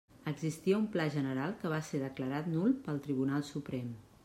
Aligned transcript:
Existia 0.29 0.77
un 0.83 0.87
Pla 0.95 1.05
general 1.17 1.53
que 1.59 1.71
va 1.75 1.79
ser 1.91 2.01
declarat 2.05 2.51
nul 2.57 2.75
pel 2.89 3.05
Tribunal 3.07 3.49
Suprem. 3.55 3.97